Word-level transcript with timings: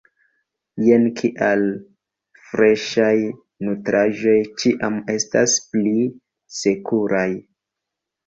Jen 0.85 1.03
kial 1.17 1.65
freŝaj 2.45 3.11
nutraĵoj 3.67 4.35
ĉiam 4.63 4.97
estas 5.17 5.57
pli 5.75 5.93
sekuraj. 6.61 7.29